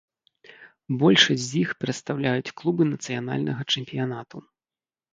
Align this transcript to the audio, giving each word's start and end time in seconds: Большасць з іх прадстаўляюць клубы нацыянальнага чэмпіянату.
Большасць 1.03 1.43
з 1.49 1.53
іх 1.63 1.69
прадстаўляюць 1.85 2.53
клубы 2.63 2.91
нацыянальнага 2.93 3.71
чэмпіянату. 3.73 4.47